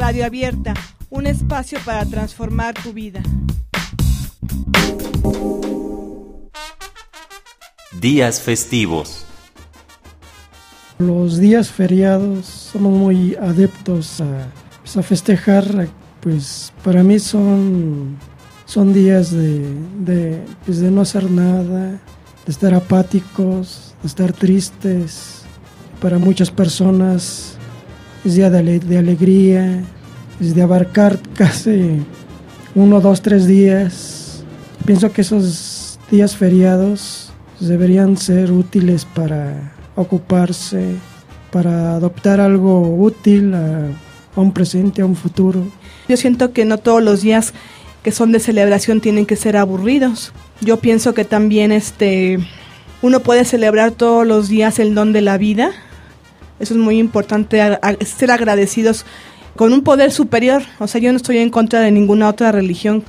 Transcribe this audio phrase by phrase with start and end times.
[0.00, 0.72] Radio Abierta,
[1.10, 3.22] un espacio para transformar tu vida.
[8.00, 9.26] Días festivos.
[10.98, 14.48] Los días feriados somos muy adeptos a,
[14.80, 15.88] pues, a festejar,
[16.22, 18.16] pues para mí son,
[18.64, 19.66] son días de,
[19.98, 22.00] de, pues, de no hacer nada, de
[22.50, 25.42] estar apáticos, de estar tristes.
[26.00, 27.58] Para muchas personas
[28.24, 29.82] es día de, de alegría,
[30.40, 32.02] es de abarcar casi
[32.74, 34.44] uno, dos, tres días.
[34.84, 40.94] Pienso que esos días feriados deberían ser útiles para ocuparse,
[41.50, 43.86] para adoptar algo útil a,
[44.36, 45.64] a un presente, a un futuro.
[46.08, 47.52] Yo siento que no todos los días
[48.02, 50.32] que son de celebración tienen que ser aburridos.
[50.60, 52.38] Yo pienso que también este
[53.02, 55.72] uno puede celebrar todos los días el don de la vida.
[56.60, 57.60] Eso es muy importante,
[58.04, 59.06] ser agradecidos
[59.56, 60.62] con un poder superior.
[60.78, 63.02] O sea, yo no estoy en contra de ninguna otra religión.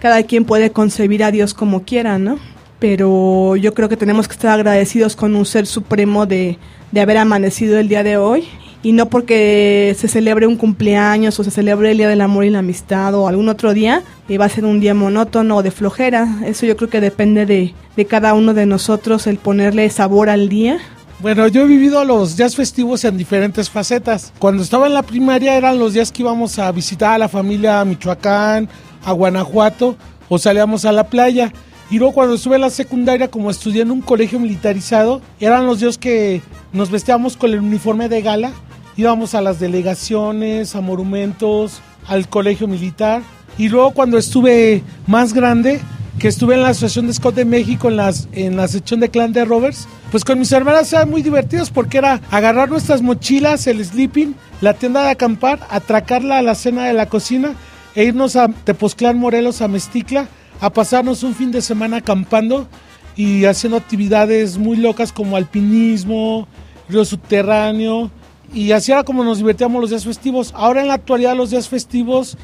[0.00, 2.38] Cada quien puede concebir a Dios como quiera, ¿no?
[2.78, 6.58] Pero yo creo que tenemos que estar agradecidos con un ser supremo de,
[6.92, 8.44] de haber amanecido el día de hoy.
[8.82, 12.50] Y no porque se celebre un cumpleaños o se celebre el Día del Amor y
[12.50, 14.02] la Amistad o algún otro día,
[14.38, 16.28] va a ser un día monótono o de flojera.
[16.44, 20.48] Eso yo creo que depende de, de cada uno de nosotros el ponerle sabor al
[20.48, 20.78] día.
[21.18, 24.34] Bueno, yo he vivido los días festivos en diferentes facetas.
[24.38, 27.80] Cuando estaba en la primaria eran los días que íbamos a visitar a la familia
[27.80, 28.68] a Michoacán,
[29.02, 29.96] a Guanajuato
[30.28, 31.54] o salíamos a la playa.
[31.90, 35.80] Y luego cuando estuve en la secundaria, como estudié en un colegio militarizado, eran los
[35.80, 36.42] días que
[36.74, 38.52] nos vestíamos con el uniforme de gala.
[38.98, 43.22] Íbamos a las delegaciones, a monumentos, al colegio militar.
[43.56, 45.80] Y luego cuando estuve más grande,
[46.26, 49.10] que estuve en la Asociación de Scout de México en, las, en la sección de
[49.10, 53.68] Clan de Rovers, pues con mis hermanas eran muy divertidos porque era agarrar nuestras mochilas,
[53.68, 57.54] el sleeping, la tienda de acampar, atracarla a la cena de la cocina
[57.94, 60.26] e irnos a Tepoztlán, Morelos, a Mesticla,
[60.60, 62.66] a pasarnos un fin de semana acampando
[63.14, 66.48] y haciendo actividades muy locas como alpinismo,
[66.88, 68.10] río subterráneo,
[68.52, 70.52] y así era como nos divertíamos los días festivos.
[70.56, 72.36] Ahora en la actualidad los días festivos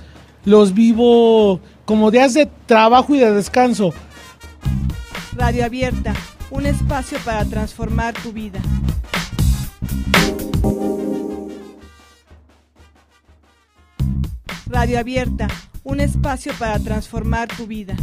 [0.44, 3.92] los vivo como días de trabajo y de descanso.
[5.34, 6.14] Radio Abierta,
[6.50, 8.60] un espacio para transformar tu vida.
[14.66, 15.48] Radio Abierta,
[15.84, 17.94] un espacio para transformar tu vida.